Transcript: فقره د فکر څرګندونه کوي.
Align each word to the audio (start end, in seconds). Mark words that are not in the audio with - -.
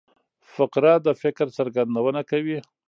فقره 0.53 0.93
د 1.05 1.07
فکر 1.21 1.45
څرګندونه 1.57 2.21
کوي. 2.29 2.57